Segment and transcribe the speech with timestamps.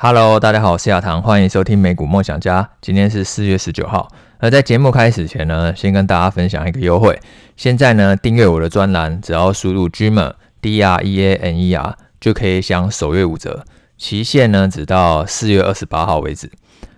[0.00, 2.70] Hello，大家好，我是亚堂，欢迎收听美股梦想家。
[2.80, 4.08] 今天是四月十九号。
[4.38, 7.18] 而在节目开始前呢，先跟大家分享一个优惠。
[7.56, 13.64] 现在呢，订阅我的专栏，只要输入 Dreamer D R E A N E R，就可以享首月五折，
[13.96, 16.48] 期限呢只到四月二十八号为止。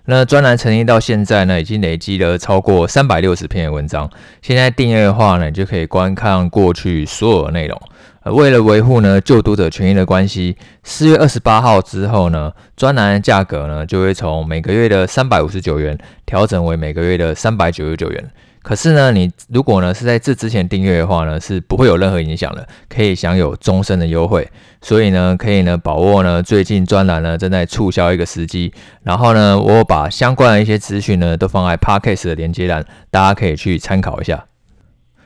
[0.05, 4.11] 那专栏成立到现在呢，已经累积了超过三百六十篇的文章。
[4.43, 7.81] 现在订阅的话呢，你就可以观看过去所有的内容。
[8.23, 18.31] 呃，为了维护呢就读者权益的关系，四月二十八号之后呢，专栏的价格呢就会从每个月的三百五十九元调整为每个月的三百九十九元。
[18.63, 24.47] 可是呢，你如果呢是在这之前订阅的话呢，是不会有任何影响的，可以享有终身的优惠。
[24.83, 28.71] 所以呢，可以呢把握呢最近专栏呢正在促销一个时机。
[29.03, 34.50] 然后呢，我把相关的一些资讯呢都放在 Podcast 的连接栏，大家可以去参考一下。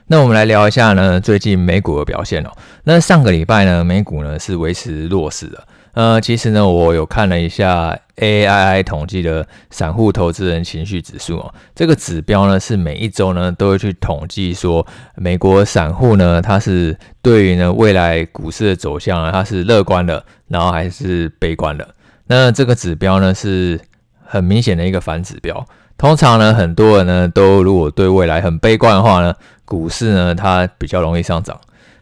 [0.07, 2.51] 那我们来聊一下呢，最近美股的表现哦。
[2.83, 5.67] 那上个礼拜呢，美股呢是维持弱势的。
[5.93, 11.51] 呃，其实呢，我有看了一下 AII 统计的散户投资人情绪指数哦。
[11.73, 21.95] 这个指标呢是每一周呢都会去统计说，美国散户呢他是对于呢未来股市的走向啊，他是乐观的，然后还是悲观的。
[22.27, 23.79] 那这个指标呢是
[24.23, 25.65] 很明显的一个反指标。
[25.97, 31.59] 通常呢，很多人呢都如果对未来很悲观的话呢，股市呢它比较容易上涨。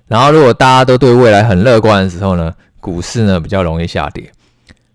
[0.07, 4.31] 然后如果大家都对未来很乐观的时候呢，股市呢比较容易下跌。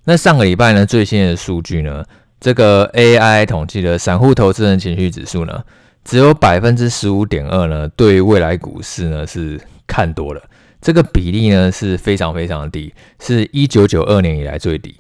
[0.05, 2.05] 那上个礼拜呢最新的数据呢，
[2.41, 5.63] 这个 AI 统计的散户投资人情绪指数呢，
[6.05, 10.43] 只有百分之十五点二呢对未来股市呢是看多了，
[10.81, 14.97] 这个比例呢是非常非常低，是一九九二年以来最低。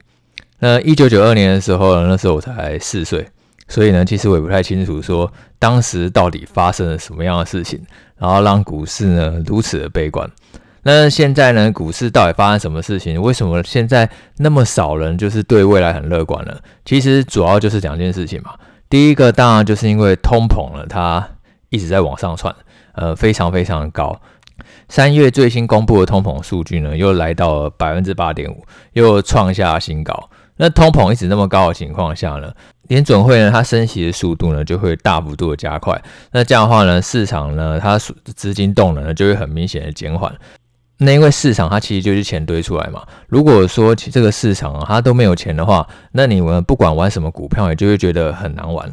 [0.61, 3.27] 那一九九二年的时候，那时候我才四岁。
[3.69, 7.81] 所以呢，其实我也不太清楚，说当时到底发生了什么样的事情，
[8.17, 10.29] 然后让股市呢如此的悲观。
[10.85, 13.21] 那现在呢，股市到底发生什么事情？
[13.21, 14.09] 为什么现在
[14.39, 16.57] 那么少人就是对未来很乐观呢？
[16.85, 18.55] 其实主要就是两件事情嘛。
[18.89, 21.29] 第一个当然就是因为通膨了，它
[21.69, 22.55] 一直在往上窜，
[22.93, 24.19] 呃，非常非常的高。
[24.89, 28.65] 三月最新公布的通膨数据呢，又来到了百分之八点五，
[28.95, 30.31] 又创下新高。
[30.59, 32.53] 那通膨一直那么高的情况下呢，
[32.89, 35.99] 联准会呢，它升息的速度呢就会大幅度的加快。
[36.33, 40.35] 那这样的话呢，市场呢，它资金动能呢就会很明显的减缓。
[40.99, 43.05] 那因为市场它其实就是钱堆出来嘛。
[43.29, 48.93] 如果说这个市场啊它都没有钱的话，那你们不管玩什么股票，你就会觉得很难玩。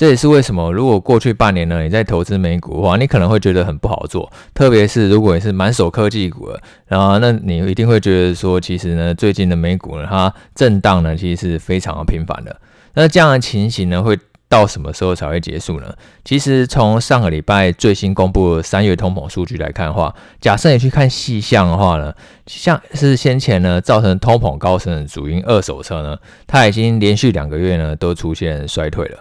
[0.00, 4.32] 这也是为什么，如果过去半年呢，你在投资美股的话，你可能会觉得很不好做。
[4.54, 12.56] 特别是如果你是满手科技股的，然后那你一定会觉得说，其实呢，最近的美股呢，它震荡呢，其实是非常的频繁的。
[12.94, 14.18] 那这样的情形呢，会
[14.48, 15.94] 到什么时候才会结束呢？
[16.24, 22.10] 其实从上个礼拜最新公布的三月通膨数据来看的话，假设你去看细项的话呢，
[22.46, 26.16] 像是先前呢造成通膨高升的主因二手车呢，
[26.46, 29.18] 它已经连续两个月呢都出现衰退了。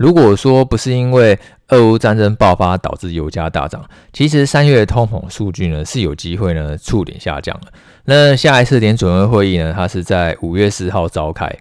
[0.00, 1.38] 如果说不是因为
[1.68, 3.84] 俄乌战争爆发导致油价大涨，
[4.14, 7.70] 其实三月的通膨数据呢是有机会呢触顶下降的。
[8.06, 11.54] 那下一次联准会会议呢，它是在五月四号召开。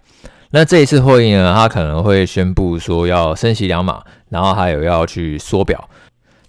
[0.52, 5.90] 那这一次会议呢，它可能会宣布说要升息两码，然后还有要去缩表。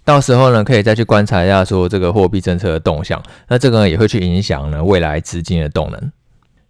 [0.05, 3.21] 到时候呢，可以再去观察一下说这个货币政策的动向。
[3.49, 6.11] 那这个呢也会去影响呢未来资金的动能。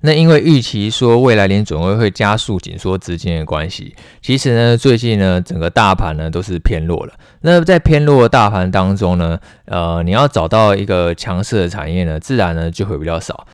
[0.02, 7.14] 那因为预期说未来联准会会加速紧缩资金的关系，其实呢最近呢整个大盘呢都是偏弱了。
[7.42, 13.48] 那在偏弱的大盘当中呢，呃，你要找到一个强势的产业呢，自然呢就会比较少。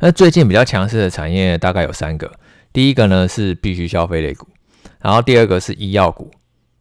[0.00, 2.32] 那最近比较强势的产业大概有三个，
[2.72, 4.48] 第一个呢是必需消费类股，
[5.00, 6.30] 然后第二个是医药股，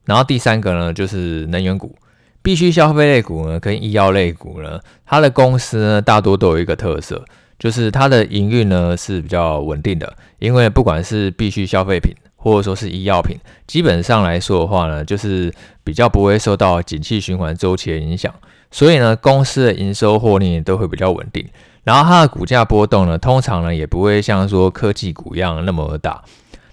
[0.06, 1.96] 然后第三个呢就是能源股。
[2.42, 7.24] 必需消费类股呢跟医药类股呢，它的公司呢大多都有一个特色。
[7.58, 18.34] 就是它的营运呢是比较稳定的，因为不管是必需消费品或者说是医药品，基本上来说的话呢，就是比较不会受到景气循环周期的影响，
[18.72, 21.48] 所以呢，公司的营收获利都会比较稳定。
[21.84, 26.24] 然后它的股价波动呢，通常呢也不会像说科技股一样那么大。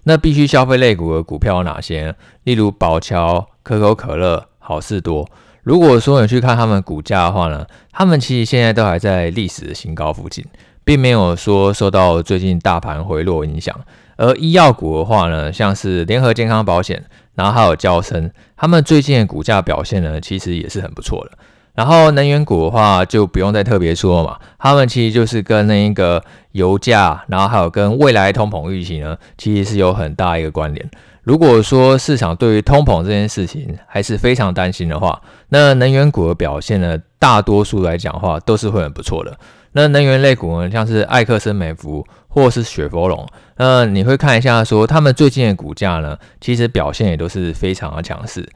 [0.05, 2.14] 那必需消费类股的股票有哪些？
[2.44, 5.28] 例如宝侨、可口可乐、好事多。
[5.62, 10.44] 如果说你去看他们股价的话呢，他们其实现在都还在历史的新高附近。
[10.84, 13.75] 并没有说受到最近大盘回落影响，
[14.17, 21.32] 而医药股的话呢，像是联合健康保险，然后还有交生，他们最近的股价表现呢，其实也是很不错的。
[21.75, 30.90] 然后能源股的话，就不用再特别说了嘛，他们其实就是跟那一个油价，然后还有跟未来通膨预期呢，其实是有很大一个关联。
[31.23, 39.38] 如果说市场对于通膨这件事情还是非常担心的话，那能源股的表现呢，大多数来讲的话都是会很不错的。
[39.73, 43.27] 那能源类股呢，像是艾克森美孚，或是雪佛龙，
[43.57, 48.49] 那你会看一下说他们最近的股价呢，其实表现也都是非常的强势。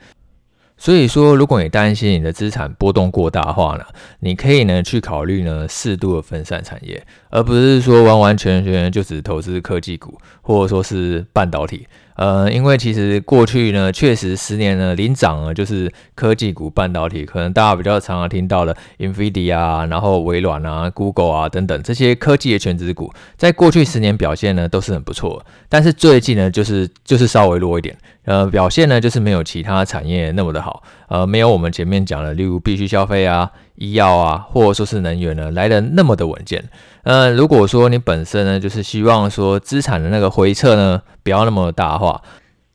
[0.79, 3.85] 所以说，如果你担心你的资产波动过大的话呢，
[4.21, 11.87] 你可以呢去考虑呢适度的分散产业，而不是说完完全全就只投资科技股或者说是半导体。
[12.17, 33.51] 呃，因为其实过去呢，确实十年呢领涨呢就是科技股、半导体，可能大家比较常常听到的 NVIDIA 啊，然后微软啊、Google 啊等等这些科技的权值股，在过去十年表现呢都是很不错，但是最近呢就是就是稍微弱一点，呃，表现呢就是没有其他产业那么的好，呃，没有我们前面讲的，例如必需消费啊。
[33.76, 36.62] 医药啊，或者说是能源呢，来的那么的稳健。
[37.02, 42.23] 呃，如果说你本身呢，就是希望说资产的那个回撤呢，不要那么大的话，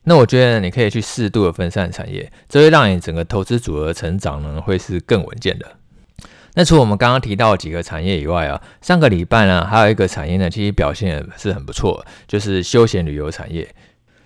[0.04, 5.66] 那我觉得你可以去适度的分散产业，这会让你整个投资组合成长呢，会是更稳健的。
[6.54, 13.74] 那除我们刚刚提到几个产业以外啊，上个礼拜呢，还有一个产业呢，其实表现也是很不错，就是休闲旅游产业。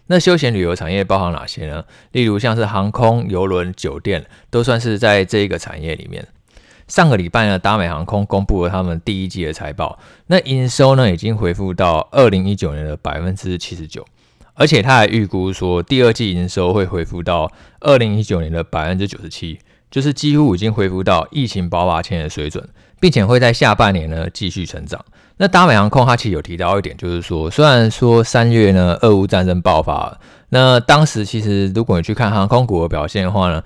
[0.08, 1.84] 那休闲旅游产业包含哪些呢？
[2.12, 6.28] 例如像是航空、邮轮、酒店，都算是在这一个产业里面。
[6.88, 9.98] 上个礼拜呢，达美航空公布了他们第一季的财报，
[10.28, 14.06] 那营收呢已经恢复到二零一九年的百分之七十九，
[14.54, 19.58] 而且他还预估说第二季营收会恢复到二零一九年的百分之九十七，
[19.90, 22.64] 就是几乎已经恢复到疫情爆发前的水准，
[23.00, 25.04] 并且会在下半年呢继续成长。
[25.38, 33.64] 那达美航空它其实有提到一点，就是说虽然说三月呢俄乌战争爆发了，那当时其实如果你去看航空股的表现的话呢。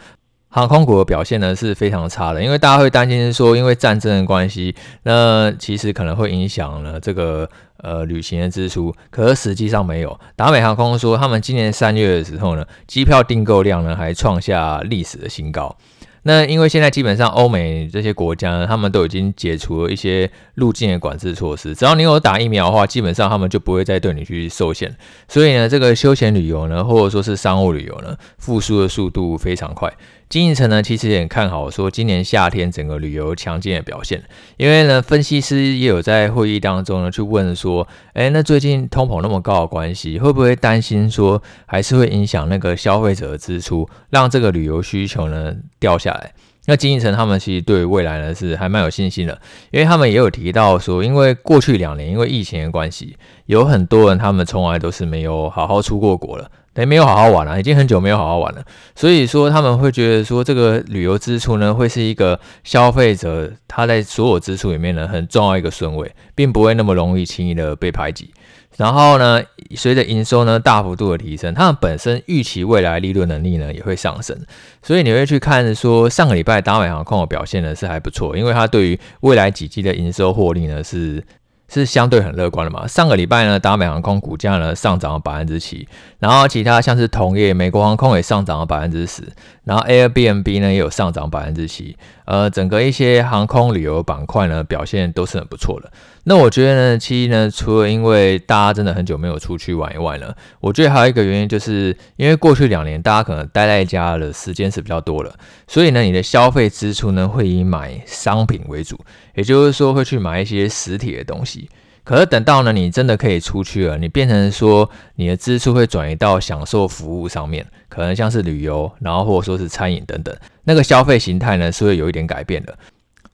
[0.49, 7.47] 航空股的表现呢是非常差的，因为大家会担心说，因为战争的关系，那其实可能会影响了这个
[7.77, 8.93] 呃旅行的支出。
[9.11, 15.77] 可是实际上没有，达美航空说，他们今年三月的时候呢，机票订购量呢还创下历史的新高。
[16.23, 24.93] 那因为现在基本上欧美这些国家呢，他们都已经解除了一些入境的管制措施，只要你有打疫苗的话，基本上他们就不会再对你去受限。
[25.29, 29.91] 所以呢，这个休闲旅游呢，或者说是商务旅游呢，复苏的速度非常快。
[30.29, 34.23] 经营层呢，其实也看好说今年夏天整个旅游强劲的表现，
[34.57, 46.31] 因为呢，分析师也有在会议当中呢去问说，诶，那最近通膨那么高的关系，会不会担心说还是会影响那个消费者的支出，让这个旅游需求呢掉下来？
[46.67, 49.41] 那经营层他们其实对未来呢是还蛮有信心的，
[49.71, 53.17] 因为他们也有提到说，因为过去两年因为疫情的关系，
[53.47, 56.51] 有很多人他们从来都是没有好好出过国了。
[56.79, 58.63] 也没有好好玩了，已经很久没有好好玩了，
[58.95, 68.31] 所以说他们会觉得说这个旅游支出呢，会是一个消费者他在所有支出里面呢很重要一个顺位，并不会那么容易轻易的被排挤。
[68.77, 69.41] 然后呢，
[69.75, 74.37] 随着营收呢大幅度的提升，他们本身预期未来利润能力呢也会上升，
[74.81, 81.21] 所以你会去看说上个礼拜达美航空的表现呢是还不错，因为它对于未来几季的营收获利呢是。
[81.69, 82.87] 是相对很乐观的嘛？
[82.87, 85.87] 上个礼拜呢，达美航空股价呢上涨了百分之七，
[86.17, 89.21] 然后其他像是同业美国航空也上涨了百分之十，
[89.69, 91.95] 然后 Airbnb 呢也有上涨百分之七，
[92.25, 95.91] 呃，整个一些航空旅游板块呢表现都是很不错的。
[96.23, 105.31] 那我觉得呢，其实呢，除了因为大家真的很久没有出去玩以外呢，我觉得还有一个原因，就是因为过去两年大家可能待在家的时间是比较多了，
[105.67, 108.99] 所以呢，你的消费支出呢会以买商品为主，
[109.35, 111.69] 也就是说会去买一些实体的东西。
[112.09, 122.75] 可是等到呢，你真的可以出去了，你变成说你的支出会转移到享受服务上面，可能像是旅游，然后或者说是餐饮等等，那个消费形态呢是会有一点改变的。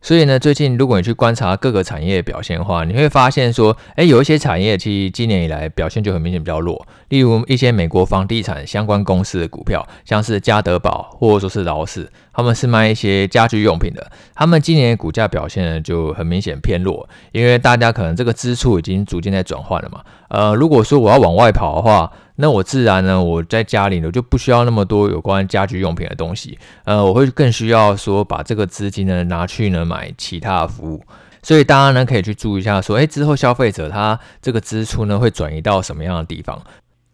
[0.05, 6.85] 所以呢，最近如果你去观察各个产业表现的话，你会发现说，诶，有一些产业其实今年以来表现就很明显比较弱。
[7.09, 20.01] 例如一些美国房地产相关公司的股票，像是家得宝或者说是劳氏，他们是卖一些家居用品的，他们今年的股价表现呢就很明显偏弱，因为大家可能这个支出已经逐渐在转换了嘛。
[20.29, 31.01] 呃，如果说我要往外跑的话，那我自然呢，我在家里呢，我就不需要那么多有关家居用品的东西，呃，我会更需要说把这个资金呢拿去呢买其他的服务，
[31.41, 36.61] 所以大家呢可以去注意一下，说，诶，之后消费者他这个支出呢会转移到什么样的地方？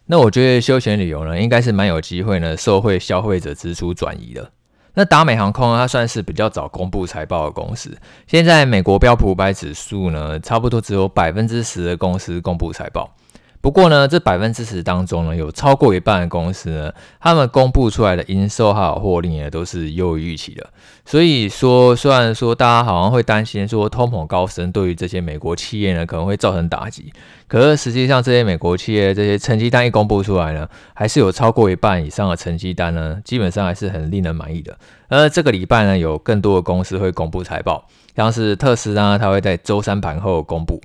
[0.07, 4.51] 那我觉得休闲旅游呢应该是蛮有机会呢受惠消费者支出转移的。
[4.95, 7.95] 那达美航空它算是比较早公布财报的公司，
[8.27, 13.15] 现在美国标普五百指数呢差不多只有百分之十的公司公布财报。
[13.61, 20.67] 不过呢，这百分之十当中呢，有超过一半的公司呢，他们公布出来的营收还有获利呢，都是优于预期的。
[21.05, 27.13] 所以说，虽然说大家好像会担心说通膨高升对于这些美国企业呢可能会造成打击，
[27.47, 34.75] 可是实际上这些美国企业这些成绩单一公布出来呢，还是有超过一半以上的成绩单呢，基本上还是很令人满意的。
[35.07, 40.81] 而这个礼拜呢，有更多的公司会公布财报，像是特斯拉，它会在周三盘后公布。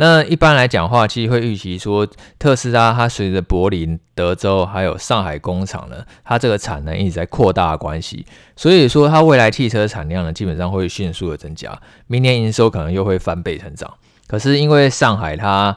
[0.00, 8.24] 那一般来讲的话，其实会预期说，特斯拉它随着柏林、德州还有上海工厂呢，它这个产能一直在扩大关系，
[8.56, 13.92] 所以说它未来汽车产量呢，基本上会迅速的增加，明年营收可能又会翻倍成长。
[14.26, 15.76] 可是因为上海它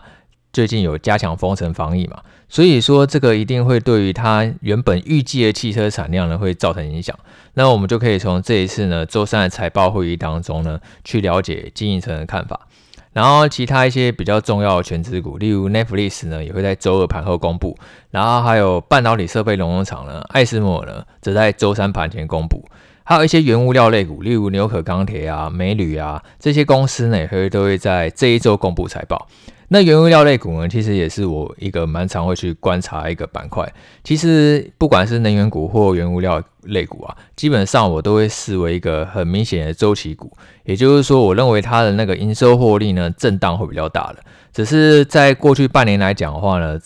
[0.53, 7.13] 最近有加强封城防疫嘛，所以说这个一定会对于它原本预计的汽车产量呢会造成影响。
[7.55, 12.67] 那我们就可以从这一次呢周三的财报会议当中呢去了解经营层的看法。
[13.13, 17.77] 然后其他一些比较重要的全资股，例如 Netflix 呢也会在周二盘后公布，
[18.11, 22.65] 然后还有半导体设备龙头厂呢艾斯摩尔呢则在周三盘前公布。
[23.05, 29.27] 还有一些原物料类股，例如纽可钢铁啊、美铝啊这些公司呢，也会都会在这一周公布财报。
[29.73, 33.67] 那原物料类股呢，其实也是我一个蛮常会去观察一个板块。
[34.03, 40.31] 其实不管是能源股或原物料类股啊，基本上我都会视为一个很明显的周期股。
[40.63, 44.23] 也就是说，我认为它的那个营收获利呢，震荡会比较大的。
[44.53, 46.79] 只是在过去半年来讲的话呢，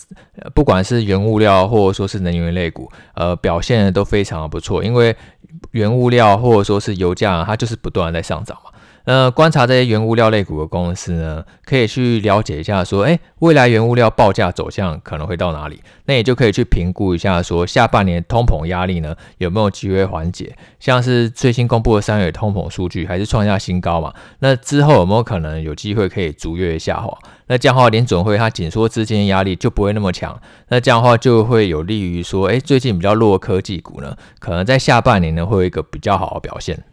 [0.54, 5.14] 不管是原物料或者说是能源类股，呃，表现都非常的不错，因为
[5.72, 8.70] 原物料或者说是油价，它就是不断在上涨嘛。
[9.10, 15.80] 那观察这些原物料类股的公司呢，可以去了解一下说，诶，未来原物料报价走向可能会到哪里？
[16.04, 20.54] 那也就可以去评估一下说，下半年通膨压力呢有没有机会缓解？
[20.78, 24.12] 像是最新公布的三月通膨数据还是创下新高嘛？
[24.40, 27.16] 那之后有没有可能有机会可以逐月下滑？
[27.46, 30.38] 那这样的话，联准会它紧缩资金压力就不会那么强。
[30.68, 36.84] 那这样的话就会有利于说，诶，最近比较弱科技股呢，可能在下半年呢会有一个比较好的表现。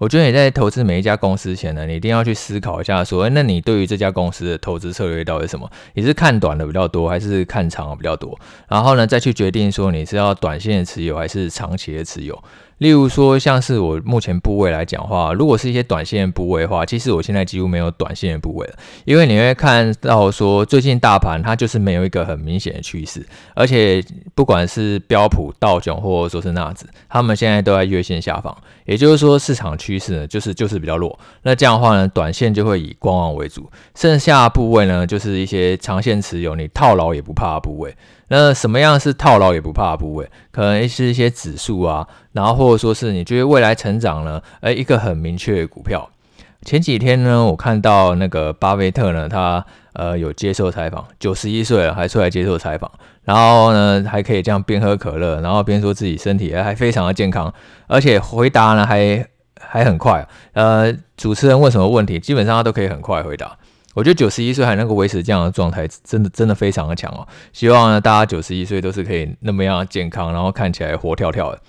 [0.00, 5.70] 我觉得你在投资每一家公司前呢，你一定要去思考一下，说，诶，那你对于这家公司的投资策略到底是什么？
[5.92, 8.40] 你是看短的比较多，还是看长的比较多？
[8.66, 12.42] 然后呢，再去决定说你是要短线的持有还是长期的持有。
[12.80, 23.22] 例如说，像是我目前部位来讲的话，如果是一些短线部位的话，其实我现在几乎没有短线的部位了，因为你会看到说，最近大盘它就是没有一个很明显的趋势，
[23.54, 24.02] 而且
[24.34, 28.56] 不管是标普、道琼或者说是纳指，他们现在都在月线下方，
[28.86, 31.18] 也就是说市场趋势呢就是就是比较弱。
[31.42, 37.94] 那这样的话呢，短线就会以观望为主，剩下部位呢就是一些长线持有，你套牢也不怕的部位。
[38.30, 40.30] 那什么样是套牢也不怕的部位？
[40.52, 44.40] 可能是一些指数啊，然后或者说是你觉得未来成长呢？
[44.60, 46.08] 诶，一个很明确的股票。
[46.62, 52.88] 前几天呢，我看到那个巴菲特呢，他呃有接受采访，九十一岁了还出来接受采访，
[53.24, 57.52] 然后呢还可以这样边喝可乐，然后边说自己身体还非常的健康，
[57.88, 59.26] 而且回答呢还
[59.58, 60.28] 还很快。
[60.52, 63.56] 呃，主持人问什么问题，基本上他都可以很快回答。
[63.94, 67.26] 我觉得九十一岁还能够维持这样的状态，真的真的非常的强哦。
[67.52, 71.60] 希望呢，大家九十一岁都是可以那么样健康，然后看起来活跳跳的。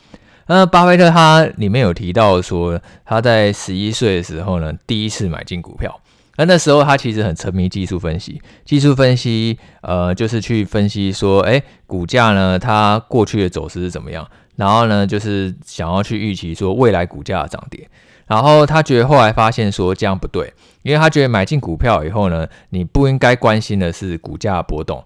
[0.47, 5.99] 那巴菲特他里面有提到说，他在十一岁的时候呢，第一次买进股票。
[6.37, 17.87] 那那时候他其实很沉迷技术分析，技术分析呃就是去分析说，诶，股价呢它过去的走势是怎么样，然后呢就是想要去预期说未来股价的涨跌。
[18.31, 25.03] 然后他觉得后来发现说这样不对，因为他觉得买进股票以后呢，你不应该关心的是股价波动，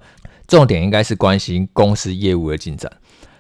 [0.48, 2.92] 重点应该是关心公司业务的进展。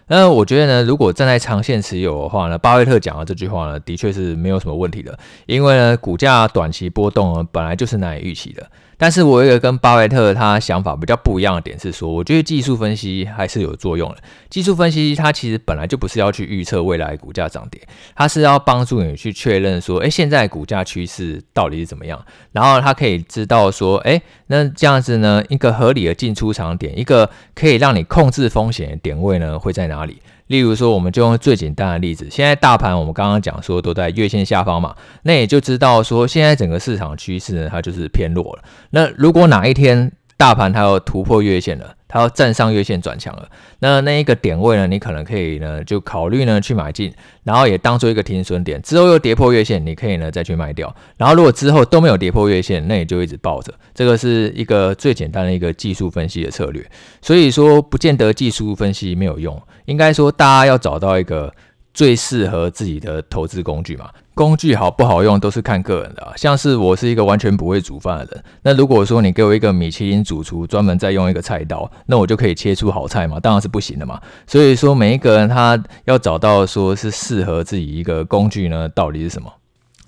[0.08, 5.16] 那我觉得呢，如果站在长线持有的话呢，巴菲特讲的这句话呢，的确是没有什么问题的，
[5.46, 8.68] 因为呢，股价短期波动呢，本来就是难以预期的。
[8.98, 14.18] 但是我有一个跟巴菲特他想法比较不一样的点是说，我觉得技术分析还是有作用的。
[14.50, 17.82] 技术分析它其实本来就不是要去预测未来股价涨跌，
[18.16, 30.22] 它是要帮助你去确认说，诶，现在股价趋势到底是怎么样，然后它可以知道说，诶，那这样子呢，一个合理的进出场点，一个可以让你控制风险的点位呢，会在哪里？
[30.48, 38.64] 例如说，我们就用最简单的例子，现在大盘我们刚刚讲说都在月线下方嘛，那也就知道说现在整个市场趋势呢，它就是偏弱了。
[38.92, 43.50] 那如果哪一天大盘它要突破月线了，它要站上月线转强了，
[43.80, 47.14] 那那一个点位呢，你可能可以呢就考虑呢去买进，
[47.44, 48.82] 然后也当做一个停损点。
[48.82, 50.94] 之后又跌破月线，你可以呢再去卖掉。
[51.18, 53.74] 然后如果之后都没有跌破月线，那你就一直抱着。
[53.94, 56.86] 这个是一个最简单的一个技术分析的策略。
[57.22, 61.54] 所以说，不见得技术分析没有用，应该说大家要找到一个
[61.94, 64.10] 最适合自己的投资工具嘛。
[64.36, 73.40] 工具好不好用都是看个人的啊，像是我是一个完全不会煮饭的人，那如果说你给我一个米其林主厨专门在用一个菜刀，那我就可以切出好菜嘛？
[73.40, 74.22] 当然是不行的嘛。
[74.46, 79.52] 所以说每一个人他要找到说是适合自己一个工具呢，到底是什么？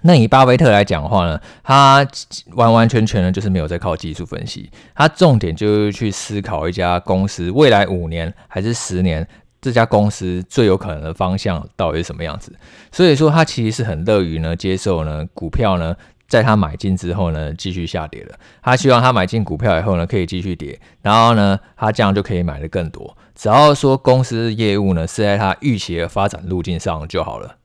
[0.01, 2.05] 那以巴菲特来讲的话呢，他
[2.51, 9.25] 完完全全的就是没有在靠技术分析，他重点就是去思考一家公司未来五年还是十年。
[9.67, 12.53] 这家公司最有可能的方向到底是什么样子？
[12.89, 15.93] 所以说，他其实是很乐于呢接受呢股票呢
[16.29, 18.35] 在他买进之后呢，继续下跌了。
[18.61, 23.17] 他希望他买进股票以后呢，可以继续跌，然后呢，他这样就可以买的更多。
[23.35, 27.57] 只要说公司业务呢是在他预期的发展路径上就好了。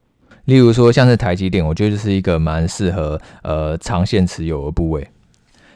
[0.46, 5.06] 例如说像是台积电，我觉得是一个蛮适合呃长线持有的部位。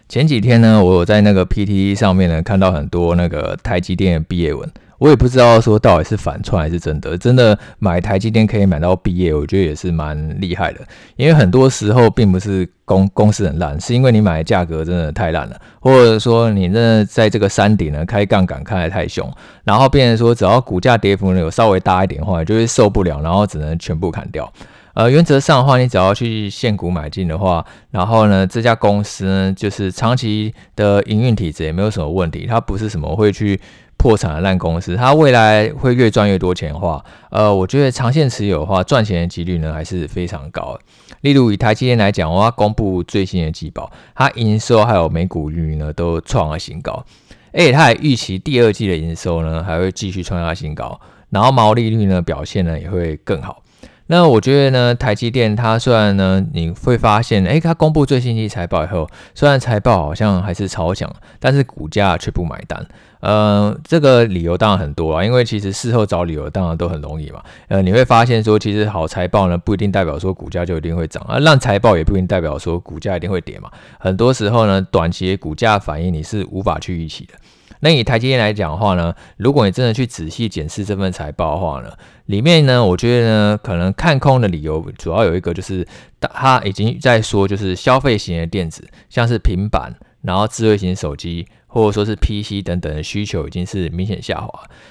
[0.09, 4.68] 前几天呢，我有在那个 PTT 上面呢看到很多那个台积电的毕业文。
[4.99, 10.81] 我也不知道说到底是反串还是真的，真的买台积电可以买到毕业，我觉得也是蛮厉害的。
[11.17, 19.31] 因为很多时候并不是公公司很烂，是因为你买的价格真的太烂了，或者说你真的在这个山顶呢开杠杆开得太凶，
[19.65, 24.50] 然后变成说只要股价跌幅呢有稍微大一点的话，就会受不了，然后只能全部砍掉。
[24.95, 33.61] 呃，原则上的话，你只要去现股买进的话，然后呢，这家公司呢就是长期的营运体质也没有什么问题，它不是什么会去。
[33.97, 40.81] 破产的烂公司，它未来会越赚越多钱的话，呃，我觉得长线持有的话，赚钱的几率呢还是非常高的。
[41.23, 47.05] 例如以台积电来讲，我要公布最新的季报，它营收还有每股率呢都创了新高，
[47.53, 51.00] 而且它还预期第二季的营收呢还会继续创下新高，
[51.31, 53.62] 然后毛利率呢表现呢也会更好。
[54.09, 62.87] 那我觉得呢，台积电它虽然呢，你会发现，诶，它公布最新期财报以后，虽然财报好像还是超强，但是股价却不买单。
[63.21, 67.43] 呃，这个理由当然很多啊，因为其实事后找理由当然都很容易嘛。
[67.67, 73.69] 呃，你会发现说，其实好财报呢，不一定代表说股价就一定会涨啊，烂财报也不一定代表说股价一定会跌嘛。
[73.99, 77.35] 很多时候呢，短期的股价反应你是无法去预期的。
[77.80, 81.92] 那以台积电来讲的话呢，如果你真的去仔细检视这份财报的话呢，
[82.26, 85.87] 里面呢，我觉得呢，可能看空的理由主要有一个就是，
[86.21, 94.49] 它已经在说，就是消费型的电子，像是平板，然后智慧型手机，或者说是 PC 等等的需求已经是明显下滑。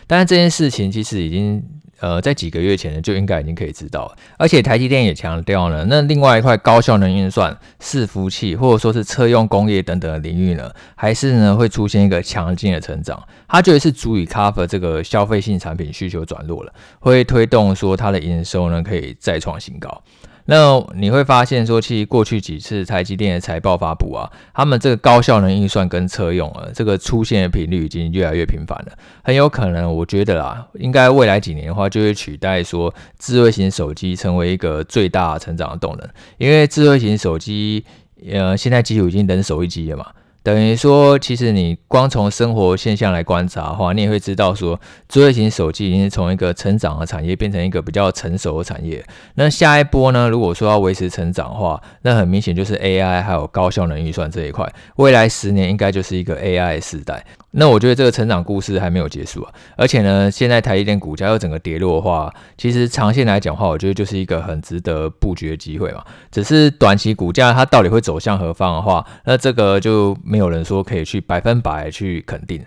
[0.07, 1.63] 但是这件事情其实已经。
[1.99, 4.17] 呃，在几个月前呢，就应该已经可以知道了。
[4.37, 13.21] 而且台积电也强调呢，那另外一块高效能运算、伺服器或者说是车用工业等等的领域呢，还是呢会出现一个强劲的成长。
[13.47, 20.03] 它觉得是足以 cover 这个消费性产品需求转弱了，会推动说它的营收呢可以再创新高。
[20.48, 28.92] 那你会发现说，其实过去几次台积电的财报发布啊，他们这个高效能运算跟车用啊，这个出现的频率已经越来越频繁了。
[29.24, 37.84] 很有可能，我觉得啦，应该未来几年的话，就会取代说智慧型手机成为一个最大成长的动能，因为智慧型手机
[38.31, 40.05] 呃现在几乎已经人手一机了嘛。
[40.46, 44.79] 等于说，其实你光从生活现象来观察的话，你也会知道说，
[45.10, 49.03] 智慧型手机已经从一个成长的产业变成一个比较成熟的产业。
[49.34, 50.29] 那下一波呢？
[50.29, 57.25] 如果说要维持成长的话，那很明显就是 AI 还有高效能运算这一块，未来十年应该就是一个 AI 时代。
[57.57, 66.03] 那我觉得这个成长故事还没有结束啊，而且呢，现在台积电股价又整个跌落的话，其实长线来讲的话，我觉得就是一个很值得布局的机会嘛。
[66.31, 72.61] 只是短期股价它到底会走向何方的话，那这个就没有人说可以去百分百去肯定。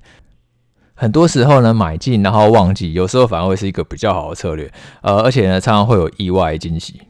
[0.95, 4.73] 很多时候呢，买进然后忘记，有时候反而会是一个比较好的策略。
[5.03, 7.03] 呃，而且呢，常常会有意外惊喜。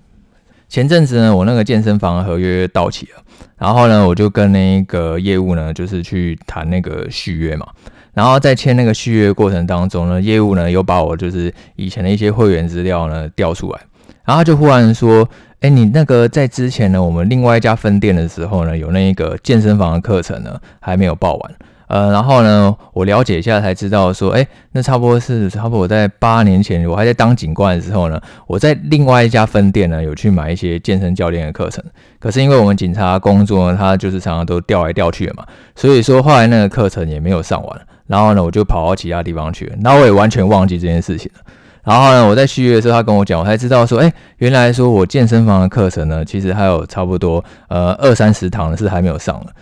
[0.68, 3.22] 前阵子呢，我那个健身房合约到期了，
[3.56, 7.66] 然后呢，我就跟那个业务呢，就是去谈那个续约嘛。
[8.12, 13.80] 然后在签那个续约过程当中呢，业务呢又把我就是以前的一些会员资料呢调出来，
[14.24, 15.26] 然后就忽然说
[15.60, 21.54] ：“哎，你那个在之前呢，我们另外一家分店的时候呢，有那个健身房的课程呢，还没有报完。”
[21.88, 31.82] 呃，然后呢，我了解一下才知道说，哎，那差不多是差不多我在八年前，我还在当警官的时候呢，我在另外一家分店呢有去买一些健身教练的课程。
[32.18, 37.80] 可是因为我们警察工作呢，他就是常常都调来调去的嘛，所以说后来那个课程也没有上完。
[38.06, 41.40] 然后呢，我就跑到其他地方去了，然后我也完全忘记这件事情了。
[41.84, 49.52] 然后呢，我在续约的时候，他跟我讲，我才知道说，哎，原来说我健身房的课程呢，其实还有差不多呃二三十堂是还没有上的。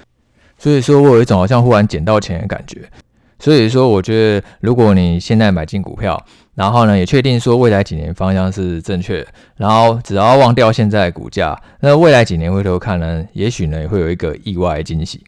[0.59, 2.83] 所以说，我有一种好像忽然捡到钱的感觉。
[3.39, 15.23] 所以说，我觉得如果你现在买进股票，然后呢，也确定说未来几年方向是正确，然后只要忘掉现在的股价，那未来几年回头看呢，也许呢也会有一个意外惊喜。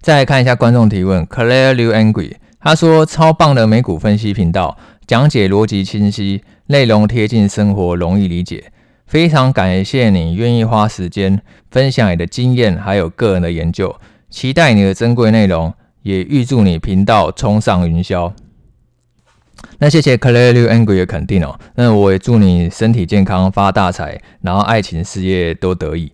[0.00, 8.70] 再来看一下观众提问，Claire Liu Angry，他说超棒的美股分析频道，讲解逻辑清晰，内容贴近生活，容易理解。
[9.14, 13.94] 非常感谢你愿意花时间分享你的经验，还有个人的研究，
[14.28, 15.72] 期待你的珍贵内容，
[16.02, 18.32] 也预祝你频道冲上云霄。
[19.78, 26.10] 那谢谢 Clearly Angry 的肯定哦，那我也祝你身体健康，发大财，然后爱情事业都得意。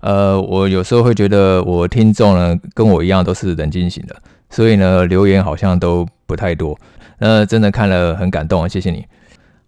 [0.00, 4.14] 呃，我有时候会觉得我听众呢跟我一样都是冷静型的，
[4.50, 6.78] 所以呢留言好像都不太多，
[7.18, 9.06] 那真的看了很感动，谢谢你。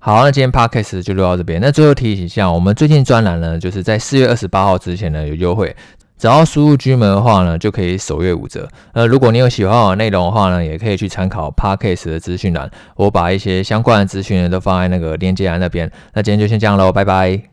[0.06, 1.58] 好，那今天 Podcast 就录到这边。
[1.62, 5.74] 那最后提醒一下，我们最近专栏呢，就是在四月二十八号之前呢有优惠，
[6.18, 8.68] 只要输入居门的话呢，就可以首月五折。
[8.92, 15.90] 那，如果你有喜欢我的内容的话呢，也可以去参考 Podcast 的资讯栏，我把一些相关的资讯呢都放在那个链接栏那边。
[16.12, 17.42] 那今天就先这样喽，拜拜。